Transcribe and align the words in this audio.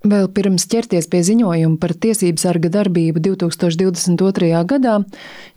Vēl 0.00 0.30
pirms 0.32 0.64
ķerties 0.64 1.10
pie 1.12 1.18
ziņojuma 1.28 1.76
par 1.76 1.92
tiesību 1.92 2.40
sarga 2.40 2.70
darbību 2.72 3.20
2022. 3.20 4.62
gadā, 4.64 4.94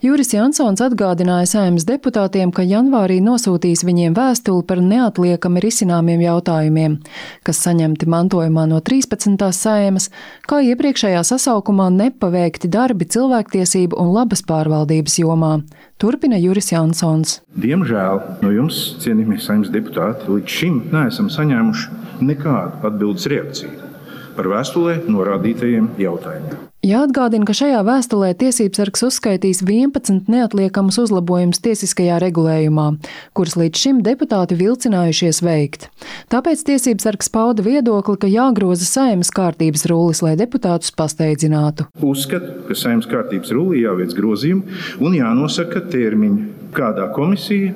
Juris 0.04 0.34
Jansons 0.34 0.82
atgādināja 0.84 1.46
saimnes 1.48 1.86
deputātiem, 1.88 2.52
ka 2.52 2.60
janvārī 2.60 3.22
nosūtīs 3.24 3.86
viņiem 3.88 4.12
vēstuli 4.12 4.66
par 4.68 4.82
neatliekami 4.84 5.62
risināmiem 5.64 6.20
jautājumiem, 6.26 6.98
kas 7.40 7.62
saņemti 7.64 8.04
mantojumā 8.04 8.66
no 8.68 8.82
13. 8.84 9.46
saimas, 9.56 10.10
kā 10.44 10.60
iepriekšējā 10.74 11.24
sasaukumā 11.24 11.88
nepaveikti 11.96 12.68
darbi 12.68 13.08
cilvēktiesību 13.16 13.96
un 13.96 14.12
labas 14.12 14.44
pārvaldības 14.44 15.16
jomā. 15.22 15.54
Turpina 15.96 16.36
Juris 16.36 16.68
Jansons. 16.74 17.38
Diemžēl 17.64 18.20
no 18.44 18.52
jums, 18.52 18.84
cienījamie 19.00 19.40
saimnes 19.40 19.72
deputāti, 19.72 20.28
līdz 20.28 20.60
šim 20.60 20.78
neesam 20.92 21.32
saņēmuši 21.32 22.22
nekādu 22.28 22.84
atbildes 22.90 23.32
reakciju 23.32 23.93
par 24.36 24.48
vēstulē 24.50 25.00
norādītajiem 25.08 25.90
jautājumiem. 26.00 26.62
Jāatgādina, 26.84 27.46
ka 27.48 27.54
šajā 27.56 27.78
vēstulē 27.86 28.34
tiesības 28.36 28.76
sargs 28.76 29.04
uzskaitīs 29.06 29.62
11 29.64 30.26
neatliekamus 30.28 30.98
uzlabojumus 31.00 31.62
tiesiskajā 31.64 32.18
regulējumā, 32.20 32.84
kurus 33.32 33.56
līdz 33.56 33.80
šim 33.80 34.02
deputāti 34.04 34.58
vilcinājušies 34.60 35.40
veikt. 35.46 35.86
Tāpēc 36.34 36.60
tiesības 36.68 37.06
sargs 37.08 37.32
pauda 37.32 37.64
viedokli, 37.64 38.18
ka 38.20 38.28
jāgroza 38.28 38.84
saimnes 38.84 39.32
kārtības 39.32 39.86
rullis, 39.88 40.20
lai 40.26 40.34
deputātus 40.36 40.92
pasteidzinātu. 40.92 41.88
Uzskatu, 42.04 42.66
ka 42.68 42.76
saimnes 42.76 43.08
kārtības 43.08 43.54
rullī 43.56 43.86
jāveic 43.86 44.12
grozījumi 44.18 45.00
un 45.00 45.16
jānosaka 45.16 45.86
termiņi, 45.88 46.50
kādā 46.76 47.08
komisija 47.16 47.72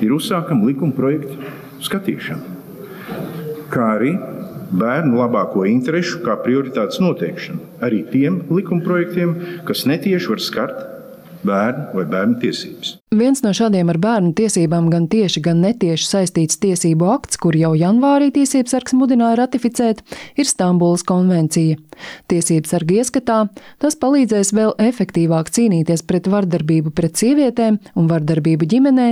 ir 0.00 0.16
uzsākama 0.16 0.70
likuma 0.70 0.96
projekta 0.96 1.36
skatīšana. 1.84 2.56
Kā 3.68 3.92
arī 3.98 4.16
bērnu 4.70 5.18
labāko 5.20 5.64
interesu 5.68 6.20
kā 6.24 6.36
prioritātes 6.44 7.00
noteikšanu 7.02 7.64
arī 7.84 8.02
tiem 8.12 8.42
likumprojektiem, 8.52 9.34
kas 9.68 9.86
netieši 9.88 10.32
var 10.34 10.44
skart 10.44 10.80
bērnu 11.48 11.94
vai 11.94 12.06
bērnu 12.12 12.40
tiesības. 12.42 12.96
Viens 13.08 13.40
no 13.40 13.54
šādiem 13.56 13.88
ar 13.88 13.96
bērnu 13.96 14.34
tiesībām 14.36 14.90
gan 14.92 15.06
tieši, 15.08 15.40
gan 15.40 15.62
netieši 15.64 16.04
saistīts 16.04 16.58
tiesību 16.60 17.06
akts, 17.08 17.38
kur 17.40 17.56
jau 17.56 17.70
janvārī 17.72 18.26
tiesības 18.34 18.74
sargs 18.74 18.92
mudināja 18.92 19.38
ratificēt, 19.40 20.02
ir 20.36 20.44
Stambulas 20.44 21.06
konvencija. 21.08 21.78
Tiesības 22.28 22.74
sarga 22.74 22.98
ieskatā 23.00 23.38
tas 23.80 23.96
palīdzēs 23.96 24.52
vēl 24.52 24.74
efektīvāk 24.90 25.48
cīnīties 25.56 26.04
pret 26.04 26.28
vardarbību 26.28 26.92
pret 26.92 27.16
sievietēm 27.16 27.78
un 27.96 28.10
vardarbību 28.12 28.68
ģimenē, 28.68 29.06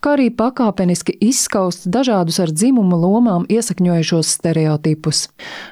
kā 0.00 0.14
arī 0.16 0.30
pakāpeniski 0.32 1.18
izskaust 1.20 1.84
dažādus 1.92 2.40
ar 2.40 2.54
dzimuma 2.56 2.96
lomām 3.04 3.44
iesakņojušos 3.52 4.32
stereotipus. 4.38 5.26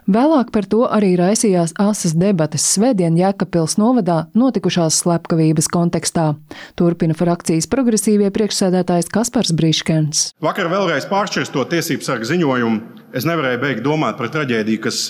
Vēlāk 0.05 0.53
par 0.53 0.69
to 0.69 0.85
arī 0.85 1.15
raisījās 1.17 1.73
asas 1.81 2.13
debates 2.13 2.69
Svētdien 2.77 3.17
Jēkabpils 3.17 3.79
novadā 3.81 4.27
notikušās 4.37 5.01
slepkavības 5.01 5.73
kontekstā. 5.73 6.29
Turpina 6.77 7.17
frakcijas 7.17 7.70
progresīvie 7.71 8.29
priekšsēdētājs 8.35 9.11
Kaspars 9.15 9.55
Brīškens. 9.57 10.27
Vakar 10.43 10.69
vēlreiz 10.73 11.07
pāršķirstot 11.11 11.71
tiesību 11.73 12.07
sargu 12.07 12.29
ziņojumu, 12.29 13.03
es 13.17 13.27
nevarēju 13.29 13.63
beigt 13.63 13.85
domāt 13.87 14.19
par 14.19 14.31
traģēdiju, 14.35 14.83
kas 14.85 15.03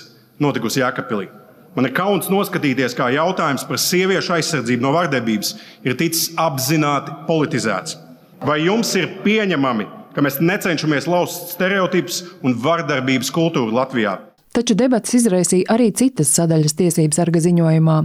notikusi 0.42 0.82
Jēkabpilī. 0.84 1.30
Man 1.76 1.86
ir 1.86 1.94
kauns 1.94 2.26
noskatīties, 2.32 2.96
kā 2.98 3.12
jautājums 3.14 3.66
par 3.68 3.78
sieviešu 3.78 4.34
aizsardzību 4.36 4.82
no 4.82 4.94
vardarbības 4.96 5.52
ir 5.86 5.94
ticis 6.00 6.32
apzināti 6.40 7.14
politizēts. 7.28 7.94
Vai 8.46 8.62
jums 8.64 8.90
ir 8.98 9.20
pieņemami, 9.24 9.86
ka 10.14 10.24
mēs 10.24 10.40
necenšamies 10.42 11.06
lauzt 11.10 11.54
stereotipus 11.54 12.24
un 12.42 12.56
vardarbības 12.58 13.30
kultūru 13.34 13.76
Latvijā? 13.76 14.16
Taču 14.50 14.74
debats 14.74 15.12
izraisīja 15.14 15.68
arī 15.70 15.92
citas 15.94 16.32
sadaļas 16.34 16.72
tiesības 16.74 17.20
sarga 17.20 17.38
ziņojumā. 17.44 17.96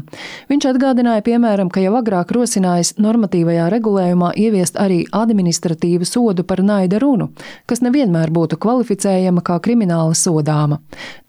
Viņš 0.52 0.66
atgādināja, 0.70 1.24
piemēram, 1.26 1.72
ka 1.74 1.82
jau 1.82 1.96
agrāk 1.98 2.30
rosinājis 2.36 2.92
normatīvajā 3.02 3.64
regulējumā 3.74 4.30
ieviest 4.38 4.78
arī 4.78 5.00
administratīvu 5.10 6.05
sodu 6.05 6.45
par 6.45 6.61
naida 6.61 7.00
runu, 7.02 7.32
kas 7.66 7.82
nevienmēr 7.82 8.30
būtu 8.36 8.60
kvalificējama 8.61 9.42
kā 9.42 9.55
krimināla 9.66 10.14
sodāma. 10.14 10.78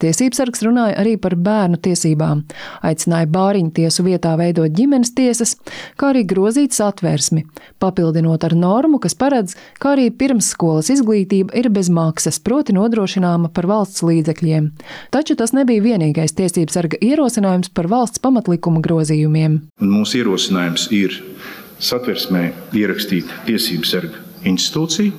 Tiesības 0.05 0.43
sargs 0.43 0.60
runāja 0.66 0.99
arī 1.00 1.15
par 1.16 1.38
bērnu 1.49 1.81
tiesībām, 1.81 2.44
aicināja 2.84 3.31
bāriņu 3.38 3.72
tiesu 3.81 4.05
vietā 4.05 4.34
veidot 4.37 4.76
ģimenes 4.76 5.15
tiesas, 5.16 5.56
kā 5.97 6.12
arī 6.12 6.26
grozīt 6.28 6.76
satversmi, 6.76 7.47
papildinot 7.81 8.44
ar 8.44 8.53
normu, 8.53 9.00
kas 9.00 9.16
paredz, 9.16 9.56
ka 9.81 9.94
arī 9.94 10.10
pirmsskolas 10.12 10.93
izglītība 10.93 11.56
ir 11.56 11.72
bez 11.72 11.88
maksas, 11.88 12.37
proti 12.37 12.76
nodrošināma 12.76 13.49
par 13.56 13.72
valsts 13.72 14.05
līdzekļiem. 14.05 14.71
Taču 15.15 15.37
tas 15.39 15.53
nebija 15.56 15.84
vienīgais 15.84 16.34
tiesības 16.37 16.77
sarga 16.77 16.99
ierosinājums 17.05 17.71
par 17.75 17.89
valsts 17.91 18.22
pamatlikuma 18.22 18.83
grozījumiem. 18.84 19.61
Mūsu 19.83 20.21
ierosinājums 20.22 20.89
ir 20.94 21.15
satversmē 21.78 22.49
ierakstīt 22.77 23.31
tiesības 23.47 23.93
sarga 23.94 24.22
institūciju, 24.47 25.12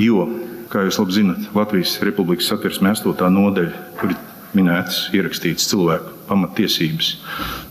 jo, 0.00 0.26
kā 0.72 0.86
jūs 0.86 1.00
labi 1.00 1.16
zinat, 1.18 1.50
Latvijas 1.56 1.96
Republikas 2.06 2.48
satversmē 2.52 2.94
8. 2.96 3.28
nodaļa, 3.32 3.84
kur 4.00 4.14
ir 4.14 4.20
minētas, 4.56 5.06
ierakstītas 5.16 5.68
cilvēku 5.70 6.14
pamatiesības, 6.30 7.12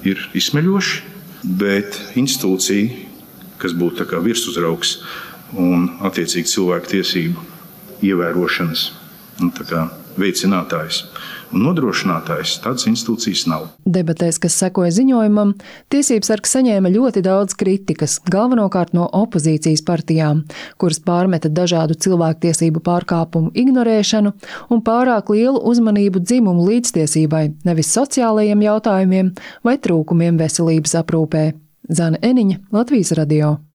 ir 0.08 0.22
izsmeļoši, 0.38 1.02
bet 1.62 1.98
institūcija, 2.20 3.06
kas 3.62 3.74
būtu 3.78 4.06
virsuzraugs 4.26 5.00
un 5.54 5.90
attiecīgi 6.06 6.52
cilvēku 6.52 6.96
tiesību 6.96 7.50
ievērošanas 8.06 8.90
kā, 9.40 9.88
veicinātājs 10.20 11.04
un 11.56 11.64
nodrošinātājs. 11.66 12.60
Tādas 12.64 12.88
institūcijas 12.90 13.46
nav. 13.52 13.68
Debatēs, 13.88 14.40
kas 14.42 14.58
sekoja 14.60 14.94
ziņojumam, 14.96 15.54
tiesības 15.94 16.32
sargs 16.32 16.56
saņēma 16.56 16.92
ļoti 16.94 17.24
daudz 17.26 17.56
kritikas, 17.60 18.18
galvenokārt 18.32 18.96
no 18.98 19.08
opozīcijas 19.20 19.84
partijām, 19.88 20.44
kuras 20.82 21.02
pārmeta 21.06 21.52
dažādu 21.52 21.98
cilvēktiesību 22.06 22.84
pārkāpumu 22.86 23.54
ignorēšanu 23.56 24.34
un 24.72 24.84
pārāk 24.86 25.32
lielu 25.36 25.62
uzmanību 25.72 26.24
dzimumu 26.24 26.68
līdztiesībai, 26.72 27.46
nevis 27.68 27.94
sociālajiem 27.96 28.66
jautājumiem 28.66 29.36
vai 29.66 29.78
trūkumiem 29.80 30.42
veselības 30.42 30.98
aprūpē. 31.04 31.52
Zana 31.86 32.18
Eniņa, 32.26 32.64
Latvijas 32.74 33.14
radio. 33.14 33.58